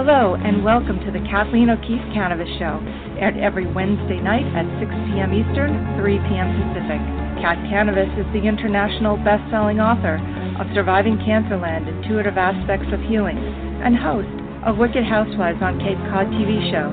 [0.00, 2.80] Hello, and welcome to the Kathleen O'Keefe Kanavos Show,
[3.20, 5.28] aired every Wednesday night at 6 p.m.
[5.36, 6.48] Eastern, 3 p.m.
[6.56, 7.04] Pacific.
[7.44, 10.16] Kat Kanavos is the international best-selling author
[10.56, 13.36] of Surviving Cancerland, Intuitive Aspects of Healing,
[13.84, 14.32] and host
[14.64, 16.88] of Wicked Housewives on Cape Cod TV show.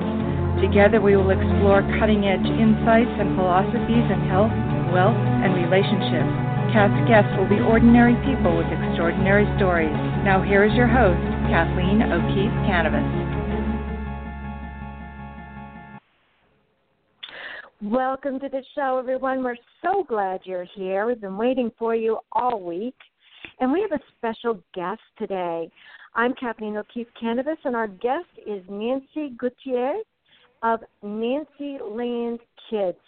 [0.60, 4.52] Together we will explore cutting-edge insights and philosophies in health,
[4.92, 6.28] wealth, and relationships.
[6.76, 9.96] Kat's guests will be ordinary people with extraordinary stories.
[10.28, 13.08] Now here is your host, Kathleen O'Keefe Kanavos.
[17.80, 19.42] Welcome to the show, everyone.
[19.42, 21.06] We're so glad you're here.
[21.06, 22.96] We've been waiting for you all week.
[23.60, 25.70] And we have a special guest today.
[26.14, 29.94] I'm Kathleen O'Keefe Kanavos, and our guest is Nancy Guettier
[30.62, 32.98] of Nancyland Kids.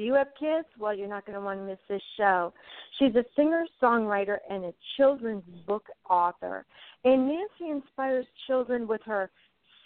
[0.00, 0.66] Do you have kids?
[0.78, 2.54] Well, you're not going to want to miss this show.
[2.98, 6.64] She's a singer, songwriter, and a children's book author.
[7.04, 9.30] And Nancy inspires children with her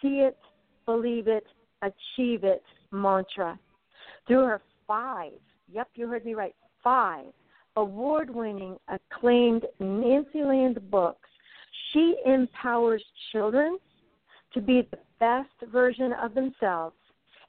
[0.00, 0.38] see it,
[0.86, 1.44] believe it,
[1.82, 3.58] achieve it mantra.
[4.28, 5.32] Through her five,
[5.68, 7.32] yep, you heard me right, five
[7.74, 11.28] award winning, acclaimed Nancyland books,
[11.92, 13.78] she empowers children
[14.52, 16.94] to be the best version of themselves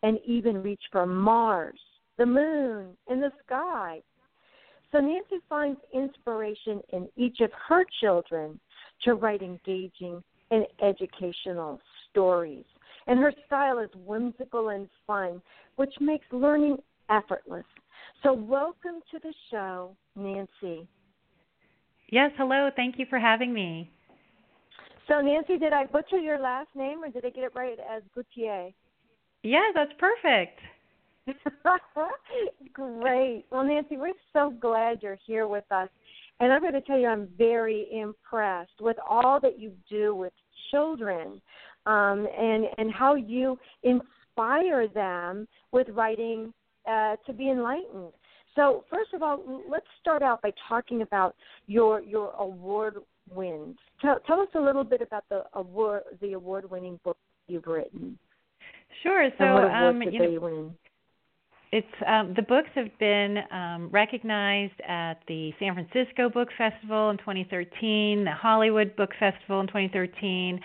[0.01, 1.77] and even reach for Mars
[2.17, 4.01] the moon, and the sky.
[4.91, 8.59] So Nancy finds inspiration in each of her children
[9.03, 12.65] to write engaging and educational stories.
[13.07, 15.41] And her style is whimsical and fun,
[15.75, 16.77] which makes learning
[17.09, 17.65] effortless.
[18.23, 20.87] So, welcome to the show, Nancy.
[22.09, 22.69] Yes, hello.
[22.75, 23.91] Thank you for having me.
[25.07, 28.01] So, Nancy, did I butcher your last name or did I get it right as
[28.15, 28.73] Guettier?
[29.43, 30.59] Yeah, that's perfect.
[32.73, 33.45] Great.
[33.51, 35.89] Well, Nancy, we're so glad you're here with us.
[36.39, 40.33] And I'm going to tell you, I'm very impressed with all that you do with
[40.71, 41.41] children
[41.85, 46.53] um, and, and how you inspire them with writing
[46.89, 48.11] uh, to be enlightened.
[48.55, 51.35] So, first of all, let's start out by talking about
[51.67, 52.95] your your award
[53.29, 53.75] wins.
[54.01, 57.17] Tell, tell us a little bit about the award the award winning book
[57.47, 58.17] you've written.
[59.03, 59.29] Sure.
[59.37, 60.71] So, um, you know,
[61.75, 67.17] it's um, the books have been um, recognized at the San Francisco Book Festival in
[67.17, 70.61] 2013, the Hollywood Book Festival in 2013,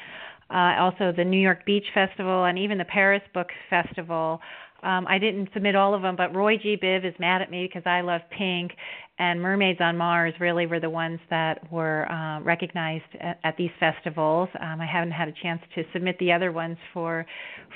[0.51, 4.41] uh, also the New York Beach Festival, and even the Paris Book Festival.
[4.83, 6.77] Um, I didn't submit all of them, but Roy G.
[6.83, 8.73] Biv is mad at me because I love pink,
[9.19, 13.71] and Mermaids on Mars really were the ones that were uh, recognized at, at these
[13.79, 14.49] festivals.
[14.61, 17.27] Um, I haven't had a chance to submit the other ones for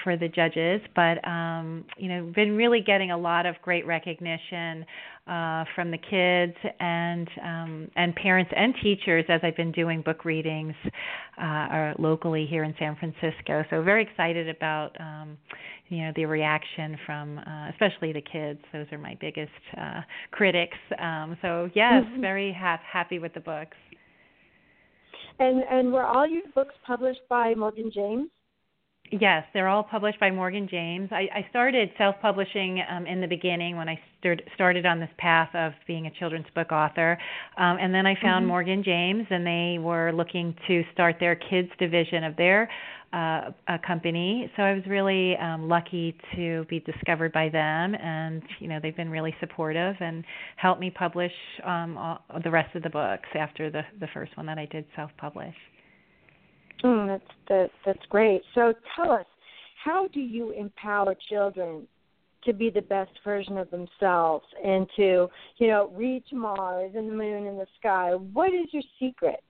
[0.03, 4.87] for the judges, but um, you know, been really getting a lot of great recognition
[5.27, 10.25] uh, from the kids and um, and parents and teachers as I've been doing book
[10.25, 10.75] readings
[11.41, 13.65] uh, locally here in San Francisco.
[13.71, 15.39] So very excited about um,
[15.89, 18.61] you know the reaction from uh, especially the kids.
[18.73, 20.77] Those are my biggest uh, critics.
[20.99, 22.21] Um, so yes, mm-hmm.
[22.21, 23.77] very ha- happy with the books.
[25.39, 28.29] And and were all your books published by Morgan James?
[29.11, 31.11] Yes, they're all published by Morgan James.
[31.13, 35.51] I, I started self-publishing um, in the beginning when I start, started on this path
[35.55, 37.19] of being a children's book author,
[37.59, 38.49] um, and then I found mm-hmm.
[38.49, 42.69] Morgan James, and they were looking to start their kids division of their
[43.13, 43.53] uh,
[43.87, 44.51] company.
[44.57, 48.97] So I was really um, lucky to be discovered by them, and you know they've
[48.97, 50.25] been really supportive and
[50.57, 51.33] helped me publish
[51.65, 54.85] um, all, the rest of the books after the the first one that I did
[54.97, 55.55] self-publish.
[56.85, 58.43] Mm, that's that, that's great.
[58.55, 59.27] So tell us,
[59.83, 61.87] how do you empower children
[62.45, 67.15] to be the best version of themselves and to, you know, reach Mars and the
[67.15, 68.11] moon and the sky?
[68.15, 69.43] What is your secret?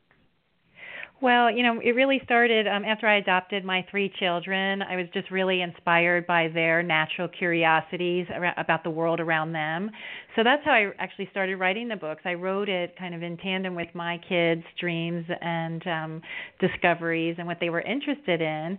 [1.23, 4.83] Well, you know, it really started um, after I adopted my three children.
[4.83, 8.27] I was just really inspired by their natural curiosities
[8.59, 9.91] about the world around them.
[10.37, 12.23] So that's how I actually started writing the books.
[12.27, 16.23] I wrote it kind of in tandem with my kids' dreams and um,
[16.61, 18.77] discoveries and what they were interested in.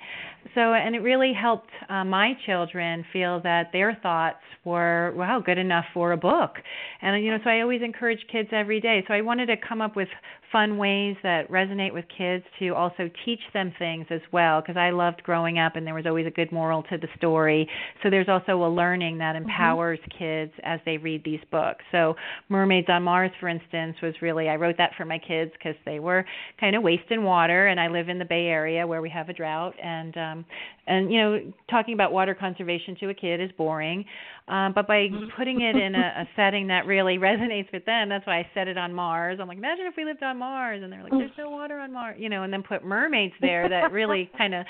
[0.53, 5.57] So, and it really helped uh, my children feel that their thoughts were, wow, good
[5.57, 6.57] enough for a book.
[7.01, 9.03] And, you know, so I always encourage kids every day.
[9.07, 10.09] So I wanted to come up with
[10.55, 14.89] fun ways that resonate with kids to also teach them things as well because I
[14.91, 17.69] loved growing up and there was always a good moral to the story.
[18.01, 19.49] So there's also a learning that mm-hmm.
[19.49, 20.17] empowers mm-hmm.
[20.17, 21.83] kids as they read these books.
[21.91, 22.15] So
[22.47, 25.99] Mermaids on Mars for instance was really I wrote that for my kids cuz they
[25.99, 26.23] were
[26.57, 29.33] kind of wasting water and I live in the Bay Area where we have a
[29.33, 30.45] drought and um
[30.87, 34.05] and you know talking about water conservation to a kid is boring
[34.47, 38.27] Um, but by putting it in a, a setting that really resonates with them, that's
[38.27, 39.39] why I set it on Mars.
[39.41, 41.91] I'm like, imagine if we lived on Mars, and they're like, there's no water on
[41.91, 44.65] Mars, you know, and then put mermaids there that really kind of,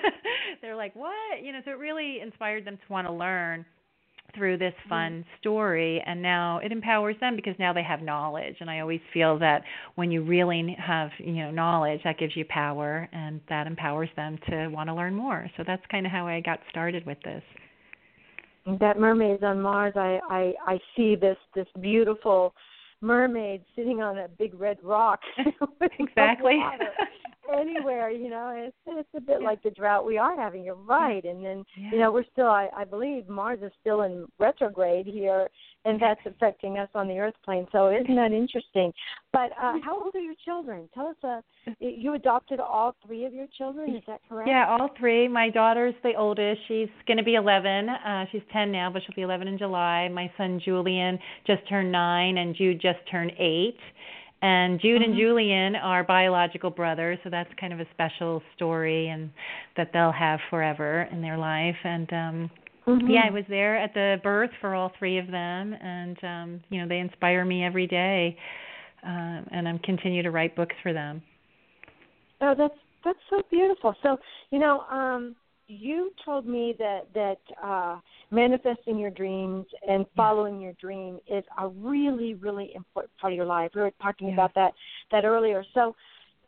[0.62, 3.66] they're like, what, you know, so it really inspired them to want to learn
[4.34, 4.88] through this mm-hmm.
[4.88, 8.54] fun story and now it empowers them because now they have knowledge.
[8.60, 9.62] And i always feel that
[9.96, 14.38] when you really have you know knowledge that gives you power and that empowers them
[14.48, 15.50] to want to learn more.
[15.56, 17.42] So that's kind of how i got started with this
[18.78, 22.54] that mermaids on mars i i i see this this beautiful
[23.00, 25.20] mermaid sitting on a big red rock
[25.98, 26.58] exactly
[27.58, 29.46] anywhere you know it's it's a bit yeah.
[29.46, 31.90] like the drought we are having you're right and then yeah.
[31.92, 35.48] you know we're still i i believe mars is still in retrograde here
[35.84, 38.92] and that's affecting us on the earth plane so isn't that interesting?
[39.32, 40.88] But uh how old are your children?
[40.94, 41.40] Tell us uh
[41.78, 44.48] you adopted all three of your children is that correct?
[44.48, 45.28] Yeah all three.
[45.28, 46.60] My daughter's the oldest.
[46.68, 50.08] She's going to be 11 uh she's 10 now but she'll be 11 in july.
[50.08, 53.74] My son julian just turned 9 and jude just turned 8
[54.42, 55.10] and Jude mm-hmm.
[55.10, 59.30] and Julian are biological brothers, so that's kind of a special story and
[59.76, 61.76] that they'll have forever in their life.
[61.84, 62.50] And um
[62.96, 63.10] mm-hmm.
[63.10, 66.80] yeah, I was there at the birth for all three of them and um you
[66.80, 68.36] know, they inspire me every day.
[69.02, 71.22] Uh, and I'm continue to write books for them.
[72.40, 73.94] Oh, that's that's so beautiful.
[74.02, 74.18] So,
[74.50, 75.36] you know, um
[75.70, 78.00] you told me that that uh,
[78.30, 83.46] manifesting your dreams and following your dream is a really really important part of your
[83.46, 83.70] life.
[83.74, 84.34] We were talking yeah.
[84.34, 84.72] about that
[85.12, 85.64] that earlier.
[85.74, 85.94] So,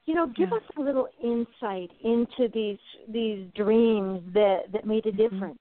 [0.06, 0.56] you know, give yeah.
[0.56, 2.78] us a little insight into these
[3.08, 5.34] these dreams that that made a mm-hmm.
[5.34, 5.58] difference.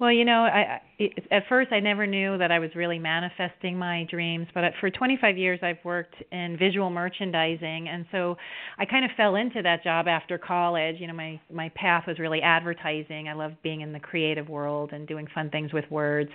[0.00, 3.78] Well, you know, I, I at first I never knew that I was really manifesting
[3.78, 8.36] my dreams, but for 25 years I've worked in visual merchandising, and so
[8.78, 10.96] I kind of fell into that job after college.
[11.00, 13.28] You know, my my path was really advertising.
[13.28, 16.30] I love being in the creative world and doing fun things with words,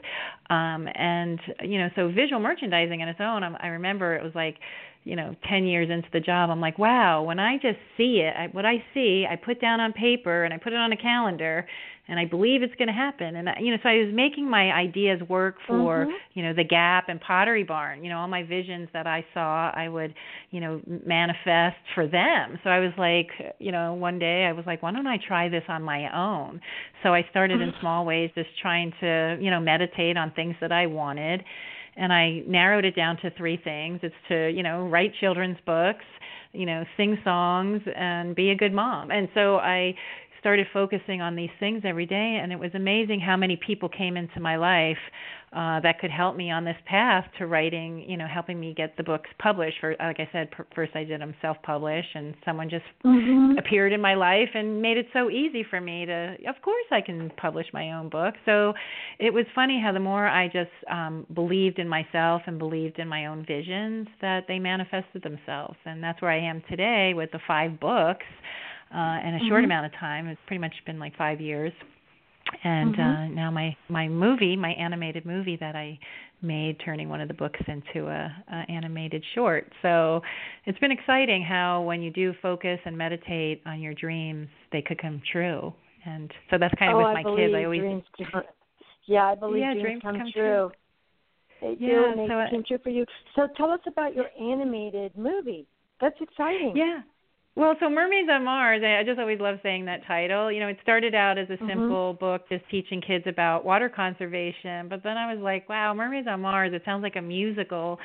[0.51, 3.43] um, and you know, so visual merchandising on its own.
[3.43, 4.57] I'm, I remember it was like
[5.05, 8.33] you know 10 years into the job i'm like wow when i just see it
[8.37, 10.97] I, what i see i put down on paper and i put it on a
[10.97, 11.65] calendar
[12.07, 13.35] and I believe it's going to happen.
[13.35, 16.11] And you know, so I was making my ideas work for mm-hmm.
[16.33, 18.03] you know the Gap and Pottery Barn.
[18.03, 20.13] You know, all my visions that I saw, I would
[20.51, 22.59] you know manifest for them.
[22.63, 23.29] So I was like,
[23.59, 26.61] you know, one day I was like, why don't I try this on my own?
[27.01, 27.79] So I started in mm-hmm.
[27.81, 31.43] small ways, just trying to you know meditate on things that I wanted.
[31.97, 33.99] And I narrowed it down to three things.
[34.03, 36.03] It's to, you know, write children's books,
[36.51, 39.11] you know, sing songs and be a good mom.
[39.11, 39.95] And so I
[40.45, 44.15] started focusing on these things every day and it was amazing how many people came
[44.15, 44.99] into my life
[45.53, 48.95] uh that could help me on this path to writing you know helping me get
[48.95, 49.77] the books published.
[49.81, 53.57] For like i said first i did them self publish and someone just mm-hmm.
[53.57, 57.01] appeared in my life and made it so easy for me to of course i
[57.01, 58.35] can publish my own book.
[58.45, 58.73] So
[59.17, 63.07] it was funny how the more i just um believed in myself and believed in
[63.07, 65.77] my own visions that they manifested themselves.
[65.85, 68.27] And that's where i am today with the five books
[68.93, 69.65] uh, in a short mm-hmm.
[69.65, 70.27] amount of time.
[70.27, 71.73] It's pretty much been like five years.
[72.63, 73.01] And mm-hmm.
[73.01, 75.97] uh, now my my movie, my animated movie that I
[76.41, 79.71] made, turning one of the books into a, a animated short.
[79.81, 80.21] So
[80.65, 85.01] it's been exciting how when you do focus and meditate on your dreams, they could
[85.01, 85.73] come true.
[86.05, 87.53] And so that's kind of oh, with my kids.
[87.55, 88.03] I always dreams
[89.07, 90.43] yeah, I believe yeah, dreams, dreams come, come true.
[90.43, 90.71] true.
[91.61, 93.05] They yeah, do, and they so come true for you.
[93.35, 95.67] So tell us about your animated movie.
[95.99, 96.73] That's exciting.
[96.75, 97.01] Yeah.
[97.57, 100.51] Well, so Mermaids on Mars, I just always love saying that title.
[100.51, 101.69] You know, it started out as a mm-hmm.
[101.69, 102.19] simple mm-hmm.
[102.19, 106.41] book just teaching kids about water conservation, but then I was like, wow, Mermaids on
[106.41, 107.97] Mars, it sounds like a musical.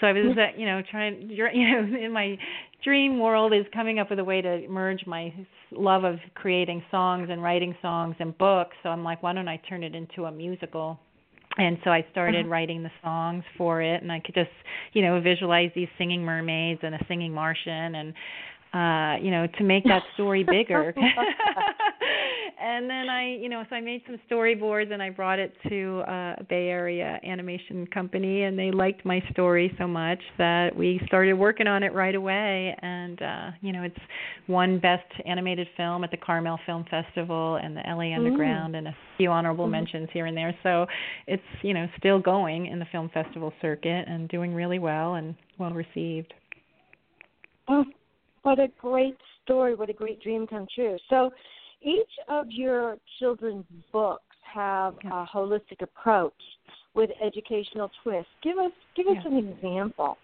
[0.00, 2.36] So I was, uh, you know, trying, you know, in my
[2.84, 5.32] dream world is coming up with a way to merge my
[5.72, 8.76] love of creating songs and writing songs and books.
[8.82, 11.00] So I'm like, why don't I turn it into a musical?
[11.56, 12.50] and so I started uh-huh.
[12.50, 14.50] writing the songs for it, and I could just,
[14.92, 18.14] you know, visualize these singing mermaids and a singing Martian, and
[18.74, 20.94] uh you know to make that story bigger
[22.60, 26.02] and then i you know so i made some storyboards and i brought it to
[26.06, 31.00] uh, a bay area animation company and they liked my story so much that we
[31.06, 33.96] started working on it right away and uh you know it's
[34.48, 38.78] won best animated film at the carmel film festival and the la underground mm.
[38.78, 39.70] and a few honorable mm.
[39.70, 40.84] mentions here and there so
[41.26, 45.34] it's you know still going in the film festival circuit and doing really well and
[45.58, 46.34] well received
[47.68, 47.84] Oh,
[48.42, 49.74] what a great story.
[49.74, 50.96] What a great dream come true.
[51.10, 51.30] So
[51.82, 56.32] each of your children's books have a holistic approach
[56.94, 58.30] with educational twists.
[58.42, 59.30] Give us give us yeah.
[59.30, 60.18] an example.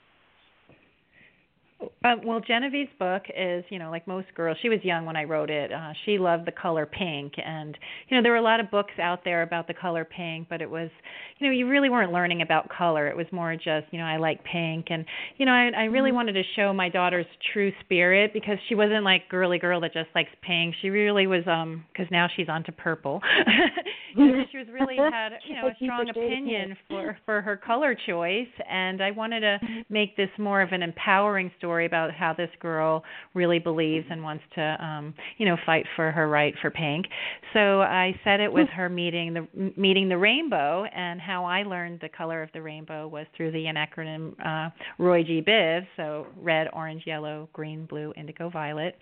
[2.04, 4.56] Uh, well, Genevieve's book is, you know, like most girls.
[4.62, 5.72] She was young when I wrote it.
[5.72, 7.76] Uh, she loved the color pink, and
[8.08, 10.62] you know, there were a lot of books out there about the color pink, but
[10.62, 10.90] it was,
[11.38, 13.08] you know, you really weren't learning about color.
[13.08, 15.04] It was more just, you know, I like pink, and
[15.36, 16.16] you know, I, I really mm-hmm.
[16.16, 20.08] wanted to show my daughter's true spirit because she wasn't like girly girl that just
[20.14, 20.74] likes pink.
[20.82, 23.20] She really was, um, because now she's onto purple.
[24.16, 27.96] you know, she was really had, you know, a strong opinion for for her color
[28.06, 29.80] choice, and I wanted to mm-hmm.
[29.88, 33.02] make this more of an empowering story about how this girl
[33.34, 37.06] really believes and wants to um you know fight for her right for pink.
[37.52, 42.00] So i said it with her meeting the meeting the rainbow and how i learned
[42.00, 45.42] the color of the rainbow was through the acronym uh roy g.
[45.46, 48.96] Biv so red orange yellow green blue indigo violet.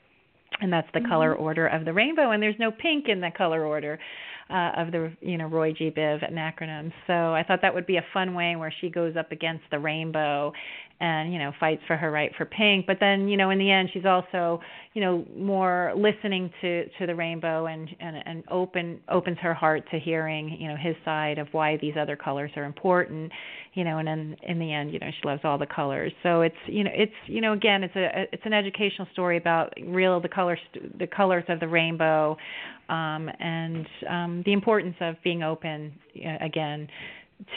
[0.61, 1.09] And that's the mm-hmm.
[1.09, 3.99] color order of the rainbow and there's no pink in the color order
[4.53, 5.91] uh, of the you know Roy G.
[5.91, 6.93] Biv an acronym.
[7.07, 9.79] So I thought that would be a fun way where she goes up against the
[9.79, 10.53] rainbow
[11.03, 12.87] and you know fights for her right for pink.
[12.87, 14.61] But then you know in the end she's also
[14.95, 19.83] you know more listening to to the rainbow and and and open opens her heart
[19.91, 23.33] to hearing you know his side of why these other colors are important
[23.75, 26.13] you know and in in the end you know she loves all the colors.
[26.23, 29.75] So it's you know it's you know again it's a it's an educational story about
[29.89, 30.61] real the colors
[30.99, 32.37] the colors of the rainbow
[32.89, 35.93] um and um the importance of being open
[36.41, 36.87] again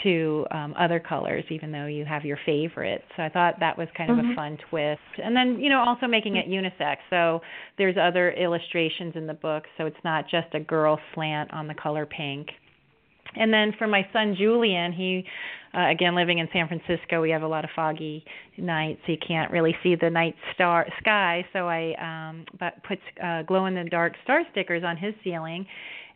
[0.04, 3.04] to um, other colors, even though you have your favorite.
[3.16, 4.32] So I thought that was kind of mm-hmm.
[4.32, 5.02] a fun twist.
[5.24, 6.98] And then, you know, also making it unisex.
[7.10, 7.42] So
[7.78, 11.76] there's other illustrations in the book, so it's not just a girl slant on the
[11.76, 12.50] color pink.
[13.38, 15.26] And then for my son Julian, he
[15.74, 18.24] uh, again living in San Francisco, we have a lot of foggy
[18.58, 21.46] nights, so you can't really see the night star sky.
[21.52, 25.66] So I um but put uh, glow in the dark star stickers on his ceiling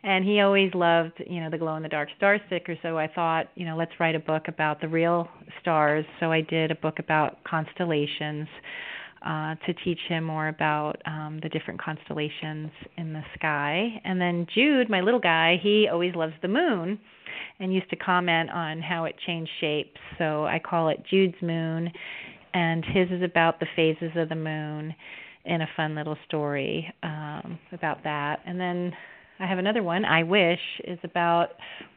[0.02, 3.06] and he always loved you know the glow in the dark star sticker so i
[3.06, 5.28] thought you know let's write a book about the real
[5.60, 8.48] stars so i did a book about constellations
[9.24, 14.00] uh, to teach him more about um, the different constellations in the sky.
[14.04, 16.98] And then Jude, my little guy, he always loves the moon
[17.58, 20.00] and used to comment on how it changed shapes.
[20.18, 21.90] So I call it Jude's Moon,
[22.54, 24.94] and his is about the phases of the moon
[25.44, 28.40] in a fun little story um, about that.
[28.46, 28.92] And then
[29.40, 30.04] I have another one.
[30.04, 31.48] I wish is about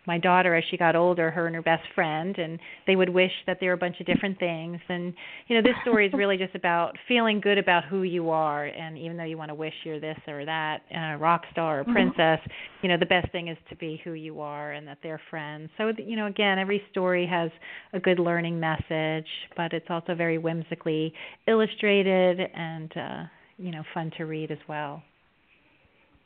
[0.08, 2.58] my daughter as she got older, her and her best friend, and
[2.88, 4.80] they would wish that there were a bunch of different things.
[4.88, 5.14] And
[5.48, 8.66] you know, this story is really just about feeling good about who you are.
[8.66, 11.84] And even though you want to wish you're this or that, a rock star or
[11.84, 11.94] mm-hmm.
[11.94, 12.78] princess, mm-hmm.
[12.82, 15.70] you know, the best thing is to be who you are and that they're friends.
[15.78, 17.52] So you know, again, every story has
[17.92, 21.14] a good learning message, but it's also very whimsically
[21.48, 23.24] illustrated and uh,
[23.58, 25.04] you know, fun to read as well.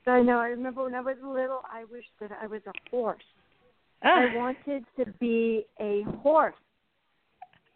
[0.08, 0.40] I know.
[0.40, 3.24] I remember when I was little, I wished that I was a horse.
[4.04, 4.10] Oh.
[4.10, 6.56] I wanted to be a horse.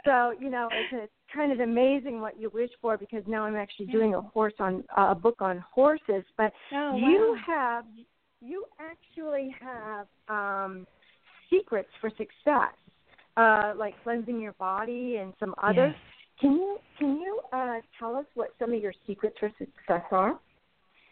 [0.06, 3.56] So you know, it's, it's kind of amazing what you wish for because now I'm
[3.56, 6.24] actually doing a horse on uh, a book on horses.
[6.38, 7.86] But oh, you have
[8.42, 10.88] you actually have um,
[11.50, 12.74] secrets for success,
[13.38, 15.94] uh, like cleansing your body and some others.
[15.94, 16.40] Yes.
[16.40, 20.40] Can you can you uh, tell us what some of your secrets for success are?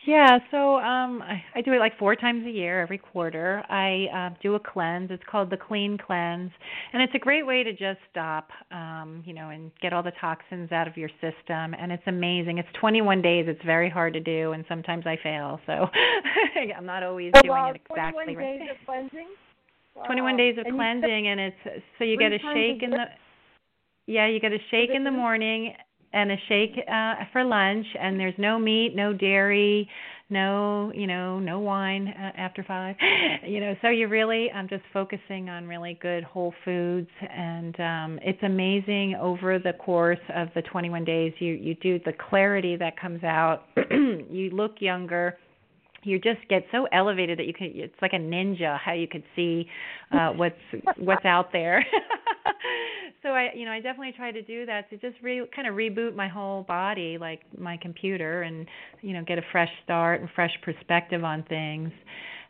[0.09, 3.63] Yeah, so um I, I do it like four times a year, every quarter.
[3.69, 5.11] I uh, do a cleanse.
[5.11, 6.49] It's called the Clean Cleanse,
[6.93, 10.13] and it's a great way to just stop, um, you know, and get all the
[10.19, 11.75] toxins out of your system.
[11.79, 12.57] And it's amazing.
[12.57, 13.45] It's 21 days.
[13.47, 15.59] It's very hard to do, and sometimes I fail.
[15.67, 15.73] So
[16.75, 18.59] I'm not always oh, doing wow, it exactly 21 right.
[18.59, 19.27] days of cleansing.
[19.95, 20.03] Wow.
[20.05, 23.05] 21 days of and cleansing, and it's so you get a shake in the.
[24.07, 25.75] Yeah, you get a shake in the morning
[26.13, 29.87] and a shake uh, for lunch and there's no meat no dairy
[30.29, 32.95] no you know no wine uh, after five.
[33.47, 38.19] You know so you're really i'm just focusing on really good whole foods and um
[38.21, 42.99] it's amazing over the course of the 21 days you you do the clarity that
[42.99, 43.63] comes out.
[44.29, 45.37] You look younger.
[46.03, 49.23] You just get so elevated that you can it's like a ninja how you could
[49.35, 49.67] see
[50.11, 50.55] uh what's
[50.97, 51.85] what's out there
[53.21, 55.75] so I, you know, I definitely try to do that to just re kind of
[55.75, 58.65] reboot my whole body, like my computer, and
[59.01, 61.91] you know, get a fresh start and fresh perspective on things.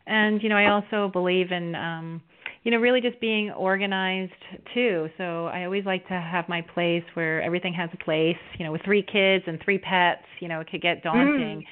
[0.06, 2.22] And you know, I also believe in, um,
[2.62, 4.32] you know, really just being organized
[4.74, 5.08] too.
[5.18, 8.36] So I always like to have my place where everything has a place.
[8.58, 11.60] You know, with three kids and three pets, you know, it could get daunting.
[11.60, 11.64] Mm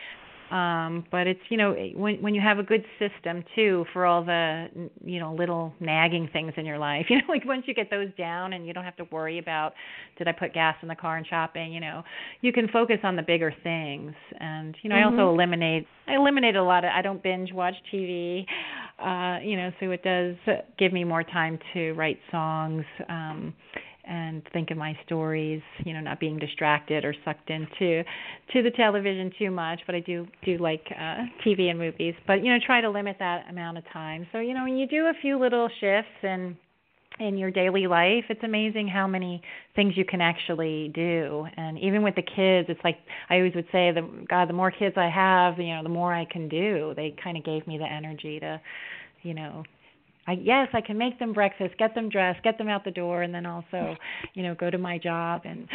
[0.51, 4.25] um but it's you know when when you have a good system too for all
[4.25, 4.67] the
[5.05, 8.09] you know little nagging things in your life you know like once you get those
[8.17, 9.75] down and you don't have to worry about
[10.17, 12.03] did i put gas in the car and shopping you know
[12.41, 15.09] you can focus on the bigger things and you know mm-hmm.
[15.09, 15.35] i also mm-hmm.
[15.35, 18.45] eliminate i eliminate a lot of i don't binge watch tv
[19.01, 20.35] uh you know so it does
[20.79, 23.53] give me more time to write songs um
[24.09, 28.03] and think of my stories, you know, not being distracted or sucked into
[28.53, 32.45] to the television too much, but I do do like uh TV and movies, but
[32.45, 34.27] you know, try to limit that amount of time.
[34.33, 36.57] So, you know, when you do a few little shifts and
[37.21, 39.43] in your daily life it's amazing how many
[39.75, 41.47] things you can actually do.
[41.57, 42.99] And even with the kids it's like
[43.29, 46.15] i always would say the god the more kids i have you know the more
[46.15, 46.93] i can do.
[46.97, 48.61] They kind of gave me the energy to
[49.23, 49.65] you know
[50.29, 53.23] I yes, I can make them breakfast, get them dressed, get them out the door
[53.23, 53.97] and then also,
[54.35, 55.67] you know, go to my job and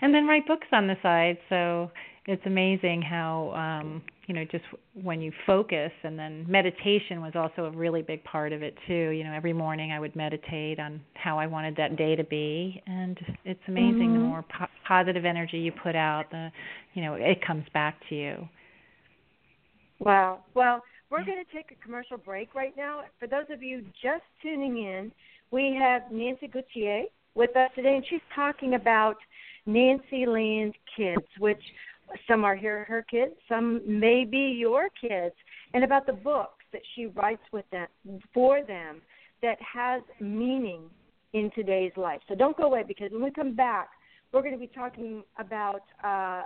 [0.00, 1.36] and then write books on the side.
[1.50, 1.90] So
[2.28, 4.64] it's amazing how um you know just
[5.02, 9.08] when you focus and then meditation was also a really big part of it too
[9.10, 12.82] you know every morning i would meditate on how i wanted that day to be
[12.86, 14.12] and it's amazing mm-hmm.
[14.12, 16.50] the more po- positive energy you put out the
[16.92, 18.46] you know it comes back to you
[20.00, 23.82] wow well we're going to take a commercial break right now for those of you
[24.02, 25.12] just tuning in
[25.50, 29.16] we have nancy guettier with us today and she's talking about
[29.66, 31.62] nancyland kids which
[32.26, 35.34] some are her, her kids, some may be your kids,
[35.74, 37.88] and about the books that she writes with them
[38.32, 39.00] for them
[39.42, 40.82] that has meaning
[41.32, 42.20] in today's life.
[42.28, 43.90] So don't go away because when we come back,
[44.32, 46.42] we're going to be talking about uh,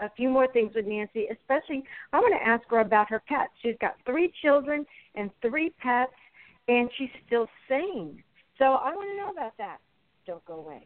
[0.00, 1.26] a few more things with Nancy.
[1.30, 3.52] Especially, I want to ask her about her pets.
[3.62, 6.12] She's got three children and three pets,
[6.68, 8.22] and she's still sane.
[8.58, 9.78] So I want to know about that.
[10.26, 10.84] Don't go away.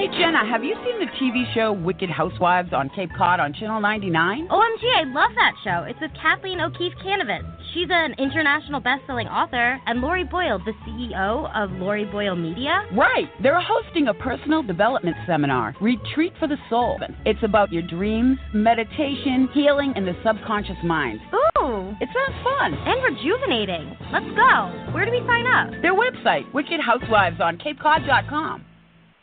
[0.00, 3.82] Hey Jenna, have you seen the TV show Wicked Housewives on Cape Cod on Channel
[3.82, 4.48] 99?
[4.48, 5.84] OMG, I love that show.
[5.86, 7.44] It's with Kathleen O'Keefe Kanavos.
[7.74, 12.88] She's an international best-selling author, and Lori Boyle, the CEO of Lori Boyle Media.
[12.96, 13.28] Right.
[13.42, 16.98] They're hosting a personal development seminar, Retreat for the Soul.
[17.26, 21.20] It's about your dreams, meditation, healing, and the subconscious mind.
[21.60, 21.92] Ooh.
[22.00, 22.72] It sounds fun.
[22.72, 23.94] And rejuvenating.
[24.10, 24.92] Let's go.
[24.94, 25.82] Where do we sign up?
[25.82, 28.64] Their website, Wicked Housewives on CapeCod.com.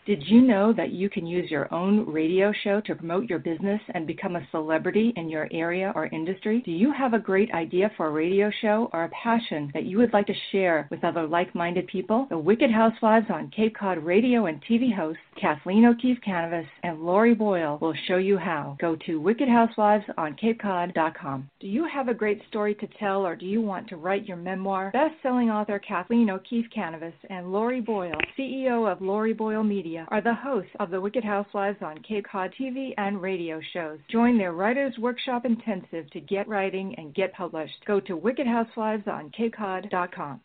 [0.07, 3.81] Did you know that you can use your own radio show to promote your business
[3.93, 6.61] and become a celebrity in your area or industry?
[6.63, 9.97] Do you have a great idea for a radio show or a passion that you
[9.97, 12.25] would like to share with other like minded people?
[12.29, 17.33] The Wicked Housewives on Cape Cod radio and TV hosts Kathleen O'Keefe Kanavos and Lori
[17.33, 18.77] Boyle will show you how.
[18.79, 21.49] Go to wickedhousewivesonCapeCod.com.
[21.59, 24.37] Do you have a great story to tell or do you want to write your
[24.37, 24.89] memoir?
[24.91, 30.07] Best selling author Kathleen O'Keefe Kanavos and Lori Boyle, CEO of Lori Boyle Media Media
[30.11, 33.97] are the hosts of the Wicked Housewives on Cape Cod TV and radio shows.
[34.11, 37.73] Join their Writers Workshop Intensive to get writing and get published.
[37.87, 40.41] Go to wickedhousewivesonCapeCod.com.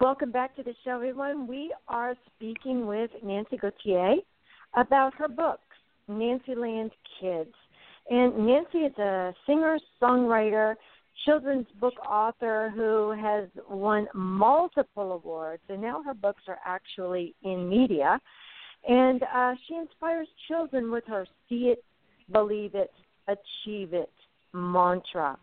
[0.00, 1.46] Welcome back to the show, everyone.
[1.46, 4.14] We are speaking with Nancy Guettier
[4.74, 5.60] about her books,
[6.08, 7.52] Nancyland Kids.
[8.08, 10.76] And Nancy is a singer, songwriter,
[11.24, 17.68] children's book author who has won multiple awards, and now her books are actually in
[17.68, 18.20] media.
[18.88, 21.84] And uh, she inspires children with her see it,
[22.32, 22.92] believe it,
[23.28, 24.10] achieve it
[24.52, 25.38] mantra.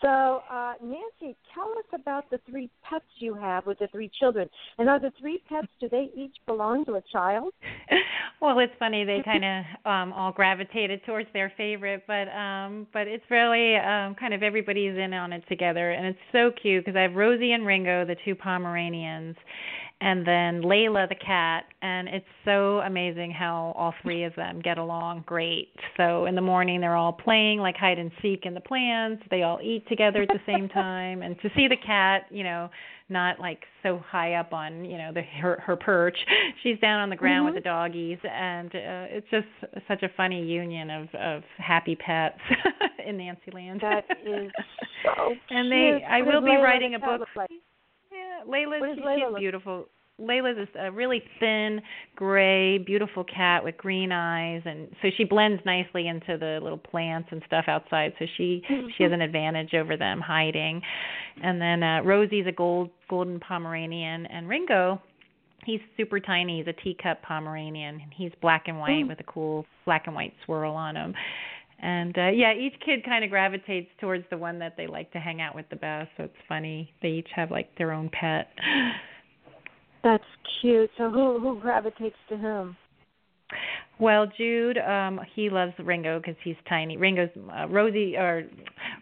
[0.00, 4.48] So, uh, Nancy, tell us about the three pets you have with the three children.
[4.78, 7.52] And are the three pets, do they each belong to a child?
[8.40, 13.06] well, it's funny they kind of um all gravitated towards their favorite, but um but
[13.08, 16.96] it's really um kind of everybody's in on it together and it's so cute because
[16.96, 19.36] I have Rosie and Ringo, the two Pomeranians,
[20.00, 24.78] and then Layla the cat and it's so amazing how all three of them get
[24.78, 25.68] along great.
[25.96, 29.22] So in the morning they're all playing like hide and seek in the plants.
[29.30, 32.70] They all eat together at the same time and to see the cat, you know,
[33.10, 36.16] not like so high up on, you know, the her her perch.
[36.62, 37.54] She's down on the ground mm-hmm.
[37.54, 39.48] with the doggies and uh, it's just
[39.86, 42.38] such a funny union of of happy pets
[43.06, 43.82] in Nancyland.
[43.82, 44.50] That is
[45.04, 47.28] so And they I will be writing a book.
[47.36, 47.50] Like?
[48.46, 49.86] Yeah, Layla's Layla she's beautiful.
[50.20, 51.80] Layla's a really thin,
[52.14, 57.28] gray, beautiful cat with green eyes, and so she blends nicely into the little plants
[57.32, 58.12] and stuff outside.
[58.18, 58.62] So she
[58.96, 60.82] she has an advantage over them hiding.
[61.42, 65.00] And then uh, Rosie's a gold golden Pomeranian, and Ringo,
[65.64, 66.58] he's super tiny.
[66.58, 68.00] He's a teacup Pomeranian.
[68.00, 69.08] And he's black and white mm.
[69.08, 71.14] with a cool black and white swirl on him.
[71.82, 75.18] And uh yeah, each kid kind of gravitates towards the one that they like to
[75.18, 76.10] hang out with the best.
[76.16, 76.92] So it's funny.
[77.02, 78.48] They each have like their own pet.
[80.02, 80.24] That's
[80.60, 80.90] cute.
[80.98, 82.76] So who who gravitates to whom?
[83.98, 86.96] Well, Jude, um, he loves Ringo because he's tiny.
[86.96, 88.44] Ringo's uh, Rosie or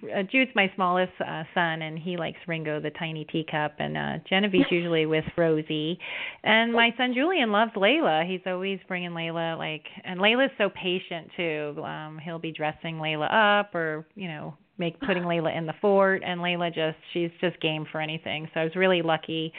[0.05, 3.75] uh, Jude's my smallest uh, son, and he likes Ringo, the tiny teacup.
[3.79, 5.99] And uh, Genevieve's usually with Rosie,
[6.43, 8.29] and my son Julian loves Layla.
[8.29, 11.83] He's always bringing Layla like, and Layla's so patient too.
[11.83, 16.23] Um, he'll be dressing Layla up, or you know, make putting Layla in the fort,
[16.25, 18.49] and Layla just she's just game for anything.
[18.55, 19.53] So I was really lucky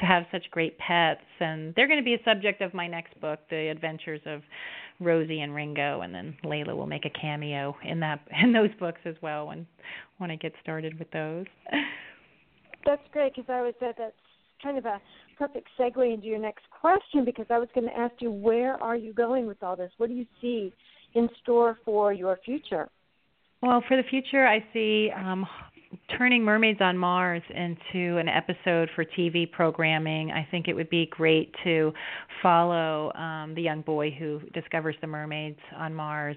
[0.00, 3.18] to have such great pets and they're going to be a subject of my next
[3.20, 4.42] book the adventures of
[5.00, 9.00] rosie and ringo and then layla will make a cameo in that in those books
[9.04, 9.66] as well when
[10.18, 11.46] when i get started with those.
[12.86, 14.14] That's great because i was at that's
[14.62, 15.00] kind of a
[15.36, 18.96] perfect segue into your next question because i was going to ask you where are
[18.96, 19.90] you going with all this?
[19.96, 20.72] What do you see
[21.14, 22.88] in store for your future?
[23.62, 25.46] Well, for the future, I see um,
[26.16, 31.06] turning Mermaids on Mars into an episode for TV programming, I think it would be
[31.06, 31.92] great to
[32.42, 36.36] follow um, the young boy who discovers the mermaids on Mars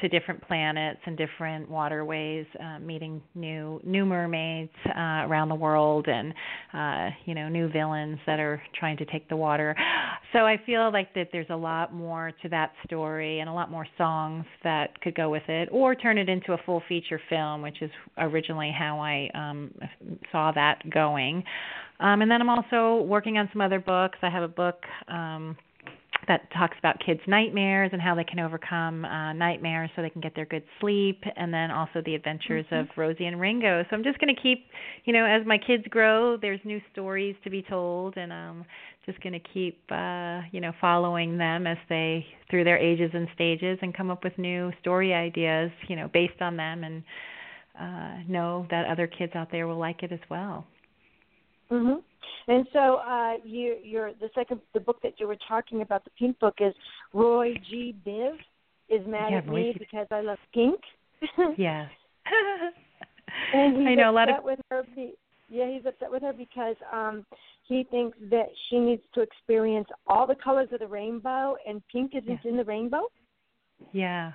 [0.00, 6.06] to different planets and different waterways, uh, meeting new new mermaids uh, around the world,
[6.08, 6.34] and
[6.72, 9.74] uh, you know new villains that are trying to take the water.
[10.32, 13.70] So I feel like that there's a lot more to that story and a lot
[13.70, 17.62] more songs that could go with it, or turn it into a full feature film,
[17.62, 19.72] which is originally how I um,
[20.30, 21.42] saw that going.
[21.98, 24.18] Um, and then I'm also working on some other books.
[24.22, 24.82] I have a book.
[25.08, 25.56] Um,
[26.28, 30.20] that talks about kids' nightmares and how they can overcome uh, nightmares so they can
[30.20, 32.90] get their good sleep, and then also the adventures mm-hmm.
[32.90, 33.84] of Rosie and Ringo.
[33.88, 34.66] So I'm just going to keep,
[35.04, 38.64] you know, as my kids grow, there's new stories to be told, and um,
[39.06, 43.28] just going to keep, uh, you know, following them as they through their ages and
[43.34, 47.02] stages, and come up with new story ideas, you know, based on them, and
[47.80, 50.66] uh, know that other kids out there will like it as well.
[51.70, 52.02] Mhm.
[52.48, 56.10] And so, uh, you, you're the second, the book that you were talking about, the
[56.18, 56.74] pink book, is
[57.12, 57.94] Roy G.
[58.06, 58.34] Biv
[58.88, 60.80] is mad yeah, at me because I love pink.
[61.56, 61.88] yes.
[63.54, 64.44] and he's I know a lot of.
[64.44, 65.12] With her be,
[65.48, 67.24] yeah, he's upset with her because um
[67.68, 72.12] he thinks that she needs to experience all the colors of the rainbow, and pink
[72.14, 72.50] isn't yeah.
[72.50, 73.02] in the rainbow.
[73.92, 74.32] Yeah.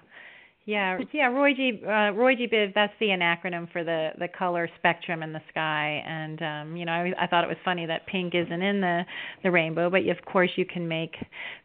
[0.68, 1.80] Yeah, yeah, Roy G.
[1.86, 2.48] Uh, Roy G.
[2.52, 2.74] Biv.
[2.74, 6.04] That's the acronym for the the color spectrum in the sky.
[6.08, 9.04] And um, you know, I, I thought it was funny that pink isn't in the
[9.44, 11.14] the rainbow, but of course you can make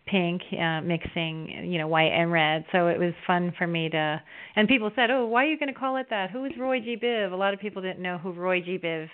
[0.04, 2.66] pink uh, mixing, you know, white and red.
[2.72, 4.20] So it was fun for me to.
[4.54, 6.30] And people said, "Oh, why are you going to call it that?
[6.30, 6.98] Who is Roy G.
[7.02, 8.76] Biv?" A lot of people didn't know who Roy G.
[8.76, 9.04] Biv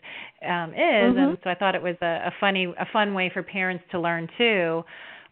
[0.43, 1.19] um, is, mm-hmm.
[1.19, 4.01] and so I thought it was a, a funny, a fun way for parents to
[4.01, 4.83] learn too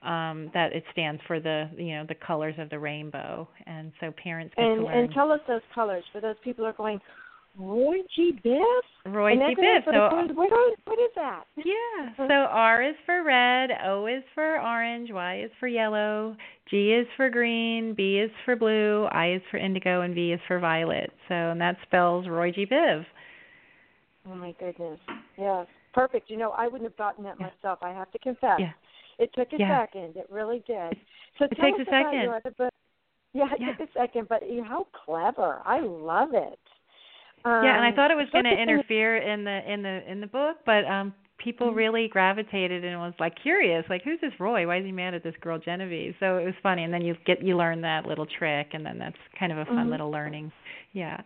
[0.05, 4.13] um, that it stands for the you know the colors of the rainbow, and so
[4.23, 4.99] parents get and, to learn.
[4.99, 7.01] And tell us those colors for those people who are going.
[7.57, 8.33] Roy G.
[8.45, 9.15] Biv.
[9.15, 9.63] Roy and G.
[9.63, 9.85] Biv.
[9.85, 10.51] So what,
[10.85, 11.45] what is that?
[11.57, 12.27] Yeah.
[12.27, 16.37] So R is for red, O is for orange, Y is for yellow,
[16.69, 20.41] G is for green, B is for blue, I is for indigo, and V is
[20.49, 21.13] for violet.
[21.29, 22.67] So and that spells Roy G.
[22.67, 23.07] Biv.
[24.29, 24.99] Oh my goodness.
[25.39, 25.67] Yes.
[25.93, 26.29] Perfect.
[26.29, 27.79] You know, I wouldn't have gotten that myself.
[27.83, 28.59] I have to confess.
[28.59, 28.73] Yeah.
[29.19, 29.85] It took a yeah.
[29.85, 30.17] second.
[30.17, 30.97] It really did.
[31.39, 32.23] So it tell takes us a about second.
[32.23, 32.73] your other book.
[33.33, 33.75] Yeah, it yeah.
[33.75, 35.61] took a second, but how clever!
[35.65, 36.59] I love it.
[37.45, 40.21] Um, yeah, and I thought it was going to interfere in the in the in
[40.21, 41.77] the book, but um people mm-hmm.
[41.77, 44.67] really gravitated and was like curious, like who's this Roy?
[44.67, 46.15] Why is he mad at this girl Genevieve?
[46.21, 48.99] So it was funny, and then you get you learn that little trick, and then
[48.99, 49.91] that's kind of a fun mm-hmm.
[49.91, 50.53] little learning.
[50.93, 51.21] Yeah.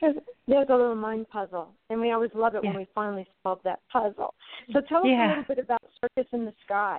[0.00, 0.16] There's,
[0.48, 2.70] there's a little mind puzzle, and we always love it yeah.
[2.70, 4.34] when we finally solve that puzzle.
[4.72, 5.26] So tell us yeah.
[5.26, 6.98] a little bit about Circus in the Sky.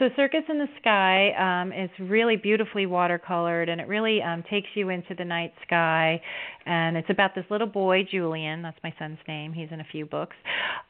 [0.00, 4.68] So Circus in the Sky um, is really beautifully watercolored, and it really um, takes
[4.74, 6.18] you into the night sky.
[6.64, 8.62] And it's about this little boy, Julian.
[8.62, 9.52] That's my son's name.
[9.52, 10.36] He's in a few books,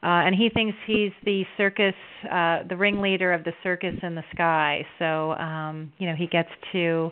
[0.01, 1.93] uh, and he thinks he's the circus,
[2.31, 4.85] uh, the ringleader of the circus in the sky.
[4.97, 7.11] So um, you know he gets to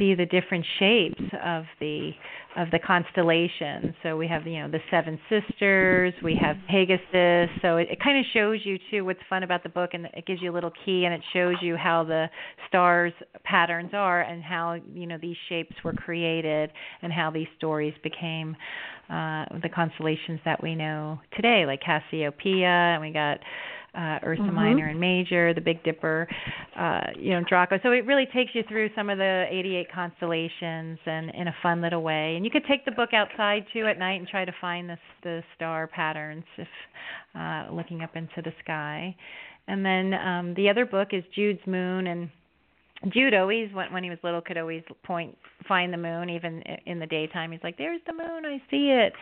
[0.00, 2.10] see the different shapes of the
[2.56, 3.94] of the constellations.
[4.02, 7.48] So we have you know the seven sisters, we have Pegasus.
[7.62, 10.26] So it, it kind of shows you too what's fun about the book, and it
[10.26, 12.26] gives you a little key, and it shows you how the
[12.66, 13.12] stars
[13.44, 18.56] patterns are, and how you know these shapes were created, and how these stories became
[19.10, 23.38] uh, the constellations that we know today, like Cassiopeia, and we got
[23.94, 24.54] uh, Ursa mm-hmm.
[24.54, 26.28] Minor and Major, the Big Dipper,
[26.78, 27.78] uh, you know, Draco.
[27.82, 31.80] So it really takes you through some of the 88 constellations and in a fun
[31.80, 32.36] little way.
[32.36, 34.96] And you could take the book outside too at night and try to find the
[35.22, 36.68] the star patterns if
[37.34, 39.14] uh, looking up into the sky.
[39.68, 42.30] And then um, the other book is Jude's Moon and
[43.08, 45.36] Jude always, when, when he was little, could always point,
[45.66, 47.50] find the moon, even in the daytime.
[47.50, 49.14] He's like, "There's the moon, I see it,"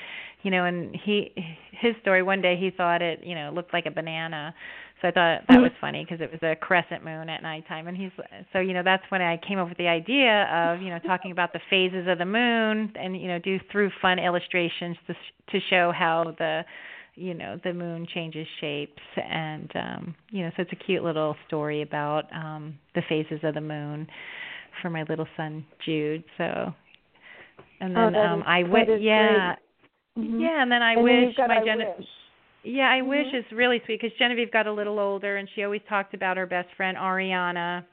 [0.42, 0.64] you know.
[0.64, 1.32] And he,
[1.70, 4.52] his story, one day he thought it, you know, looked like a banana.
[5.00, 7.86] So I thought that was funny because it was a crescent moon at nighttime.
[7.86, 8.10] And he's,
[8.52, 11.30] so you know, that's when I came up with the idea of, you know, talking
[11.30, 15.14] about the phases of the moon, and you know, do through fun illustrations to
[15.52, 16.64] to show how the
[17.18, 21.35] you know the moon changes shapes and um you know so it's a cute little
[21.46, 24.07] story about um the phases of the moon
[24.81, 26.72] for my little son Jude so
[27.81, 29.54] and oh, then oh, um is, I wish yeah
[30.16, 30.40] mm-hmm.
[30.40, 32.07] yeah and then I and wish then my gen- wish.
[32.64, 33.09] Yeah, I Mhm.
[33.09, 36.37] wish is really sweet because Genevieve got a little older and she always talked about
[36.37, 37.85] her best friend Ariana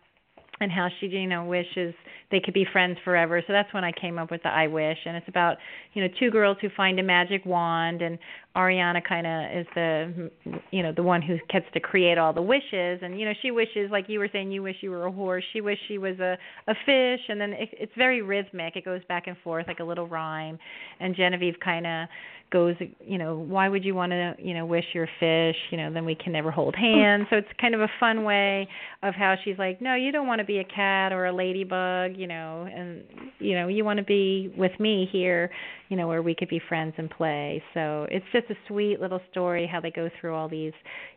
[0.59, 1.93] and how she you know wishes
[2.31, 4.97] they could be friends forever so that's when i came up with the i wish
[5.05, 5.57] and it's about
[5.93, 8.17] you know two girls who find a magic wand and
[8.55, 10.31] ariana kind of is the
[10.71, 13.51] you know the one who gets to create all the wishes and you know she
[13.51, 16.17] wishes like you were saying you wish you were a horse she wished she was
[16.19, 16.37] a
[16.67, 19.83] a fish and then it, it's very rhythmic it goes back and forth like a
[19.83, 20.57] little rhyme
[20.99, 22.07] and genevieve kind of
[22.51, 25.77] goes you know why would you want to you know wish you're a fish you
[25.77, 27.25] know then we can never hold hands?
[27.29, 28.67] So it's kind of a fun way
[29.03, 32.15] of how she's like no you don't want to be a cat or a ladybug
[32.15, 33.03] you know and
[33.39, 35.49] you know you want to be with me here
[35.89, 37.61] you know where we could be friends and play.
[37.73, 40.73] So it's just a sweet little story how they go through all these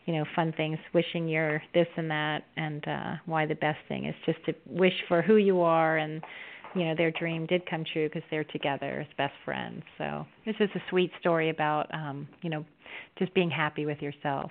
[0.07, 4.07] you know fun things wishing you're this and that and uh why the best thing
[4.07, 6.23] is just to wish for who you are and
[6.75, 9.83] you know their dream did come true because they're together as best friends.
[9.97, 12.65] So this is a sweet story about um you know
[13.19, 14.51] just being happy with yourself.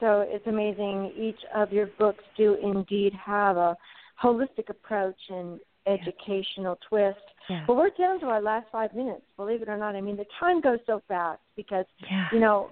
[0.00, 1.12] So it's amazing.
[1.16, 3.76] Each of your books do indeed have a
[4.22, 6.88] holistic approach and educational yeah.
[6.88, 7.64] twist yeah.
[7.68, 10.26] well we're down to our last five minutes believe it or not i mean the
[10.38, 12.26] time goes so fast because yeah.
[12.32, 12.70] you know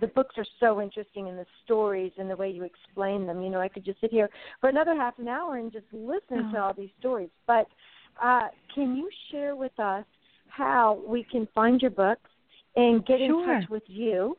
[0.00, 3.42] the books are so interesting and the stories and the way you explain them.
[3.42, 4.28] You know, I could just sit here
[4.60, 6.52] for another half an hour and just listen oh.
[6.52, 7.30] to all these stories.
[7.46, 7.66] But
[8.22, 10.04] uh, can you share with us
[10.48, 12.30] how we can find your books
[12.76, 13.54] and get sure.
[13.54, 14.36] in touch with you?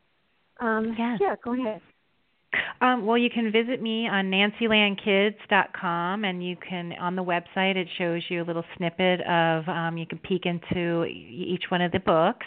[0.59, 1.19] Um, yes.
[1.21, 1.81] Yeah, go ahead.
[2.81, 7.87] Um, well, you can visit me on nancylandkids.com, and you can on the website it
[7.97, 11.99] shows you a little snippet of um, you can peek into each one of the
[11.99, 12.45] books.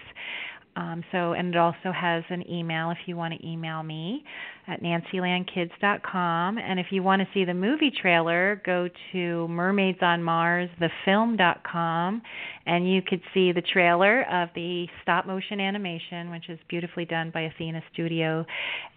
[0.77, 4.23] Um, so, and it also has an email if you want to email me
[4.69, 6.59] at nancylandkids.com.
[6.59, 12.23] And if you want to see the movie trailer, go to Mermaids on Mars, thefilm.com,
[12.67, 17.31] and you could see the trailer of the stop motion animation, which is beautifully done
[17.31, 18.45] by Athena Studio,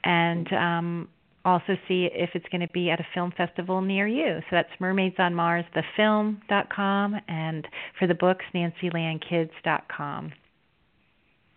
[0.03, 1.07] and um,
[1.45, 4.39] also see if it's going to be at a film festival near you.
[4.41, 7.65] So that's Mermaids on Mars, thefilm.com, and
[7.97, 10.33] for the books, nancylandkids.com.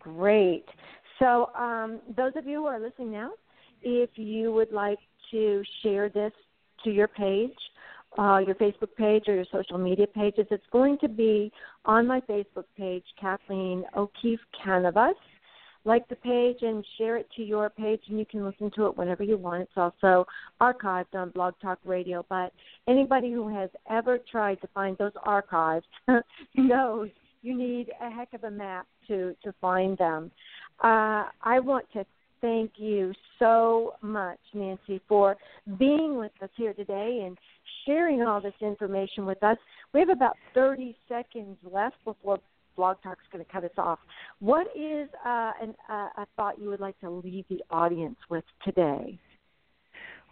[0.03, 0.65] Great.
[1.19, 3.31] So, um, those of you who are listening now,
[3.83, 4.99] if you would like
[5.31, 6.33] to share this
[6.85, 7.55] to your page,
[8.19, 11.53] uh, your Facebook page or your social media pages, it's going to be
[11.85, 15.15] on my Facebook page, Kathleen O'Keefe Kanavos.
[15.85, 18.97] Like the page and share it to your page, and you can listen to it
[18.97, 19.63] whenever you want.
[19.63, 20.27] It's also
[20.61, 22.25] archived on Blog Talk Radio.
[22.29, 22.53] But
[22.87, 25.87] anybody who has ever tried to find those archives
[26.57, 27.09] knows
[27.43, 30.31] you need a heck of a map to to find them.
[30.83, 32.05] Uh, I want to
[32.41, 35.37] thank you so much, Nancy, for
[35.79, 37.39] being with us here today and
[37.87, 39.57] sharing all this information with us.
[39.95, 42.39] We have about 30 seconds left before
[42.77, 43.99] Blog Talk's going to cut us off.
[44.41, 48.45] What is uh, an, uh, a thought you would like to leave the audience with
[48.65, 49.19] today?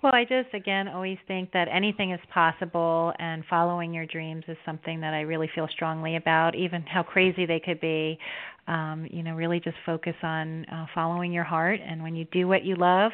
[0.02, 4.56] Well, I just again always think that anything is possible, and following your dreams is
[4.64, 8.18] something that I really feel strongly about, even how crazy they could be.
[8.70, 12.46] Um, you know, really just focus on uh, following your heart, and when you do
[12.46, 13.10] what you love,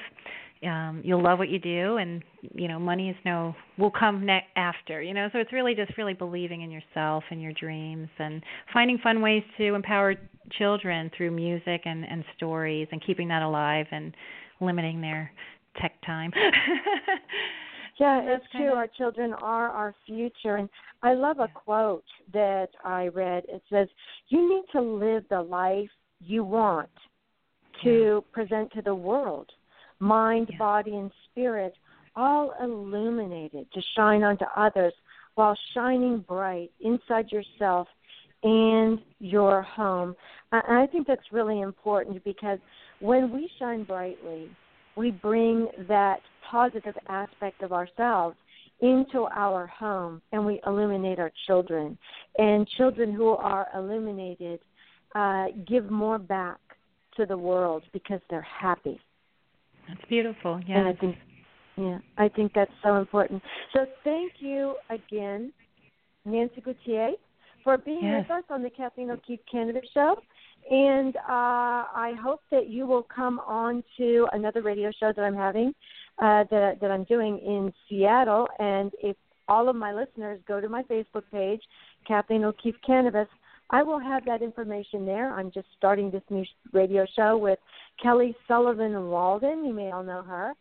[0.65, 2.23] um, you'll love what you do, and
[2.55, 5.01] you know, money is no will come ne- after.
[5.01, 8.43] You know, so it's really just really believing in yourself and your dreams, and
[8.75, 10.15] finding fun ways to empower
[10.59, 14.15] children through music and and stories, and keeping that alive, and
[14.61, 15.31] limiting their
[15.81, 16.33] tech time.
[17.99, 18.73] yeah, it's true.
[18.73, 18.79] Of...
[18.79, 20.57] Our children are our future.
[20.57, 20.69] And
[21.03, 23.45] I love a quote that I read.
[23.49, 23.89] It says,
[24.29, 25.89] You need to live the life
[26.21, 26.91] you want
[27.85, 28.33] to yeah.
[28.33, 29.51] present to the world
[29.99, 30.59] mind, yeah.
[30.59, 31.75] body, and spirit,
[32.15, 34.93] all illuminated to shine onto others
[35.35, 37.89] while shining bright inside yourself
[38.43, 40.15] and your home.
[40.53, 42.59] And I think that's really important because
[43.01, 44.51] when we shine brightly,
[44.97, 48.37] we bring that positive aspect of ourselves
[48.81, 51.97] into our home and we illuminate our children.
[52.39, 54.61] And children who are illuminated
[55.15, 56.59] uh, give more back
[57.17, 59.01] to the world because they're happy.
[59.89, 60.61] That's beautiful.
[60.67, 60.79] Yeah.
[60.79, 61.17] And I think
[61.79, 63.43] yeah, I think that's so important.
[63.75, 65.53] So thank you again,
[66.25, 67.13] Nancy Guettier,
[67.63, 68.25] for being yes.
[68.27, 70.17] with us on the Kathleen O'Keefe Kanavos Show.
[70.69, 75.37] And uh, I hope that you will come on to another radio show that I'm
[75.37, 75.73] having,
[76.19, 78.49] uh, that, that I'm doing in Seattle.
[78.59, 79.17] And if
[79.49, 81.61] all of my listeners go to my Facebook page,
[82.07, 83.29] Kathleen O'Keefe Kanavos,
[83.71, 85.33] I will have that information there.
[85.33, 87.59] I'm just starting this new radio show with
[88.01, 89.65] Kelly Sullivan Walden.
[89.65, 90.53] You may all know her.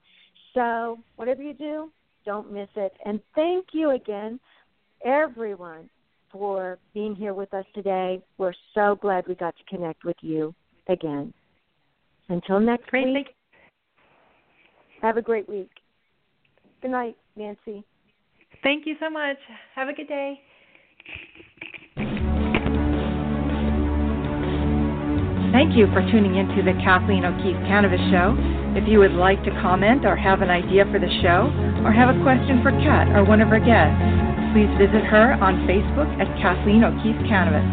[0.54, 1.92] So, whatever you do,
[2.26, 2.94] don't miss it.
[3.06, 4.40] And thank you again,
[5.04, 5.90] everyone,
[6.38, 8.22] for being here with us today.
[8.38, 10.54] We're so glad we got to connect with you
[10.90, 11.34] again.
[12.30, 13.14] Until next Great.
[13.14, 13.28] week,
[15.02, 15.70] have a great week.
[16.82, 17.84] Good night, Nancy.
[18.64, 19.38] Thank you so much.
[19.76, 20.40] Have a good day.
[25.56, 28.36] Thank you for tuning into the Kathleen O'Keefe Kanavos Show.
[28.76, 31.48] If you would like to comment or have an idea for the show,
[31.86, 34.25] or have a question for Kat or one of our guests,
[34.56, 37.68] please visit her on Facebook at Kathleen O'Keefe Kanavos.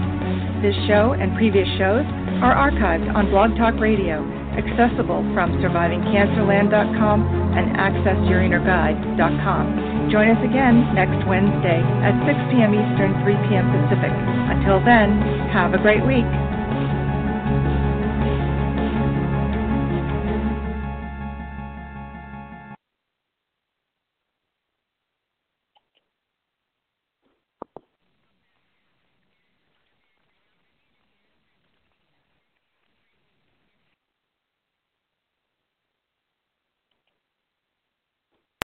[0.66, 2.02] This show and previous shows
[2.42, 4.18] are archived on Blog Talk Radio,
[4.58, 7.18] accessible from survivingcancerland.com
[7.54, 10.10] and accessyourinnerguide.com.
[10.10, 12.74] Join us again next Wednesday at 6 p.m.
[12.74, 13.70] Eastern, 3 p.m.
[13.86, 14.10] Pacific.
[14.50, 15.22] Until then,
[15.54, 16.26] have a great week.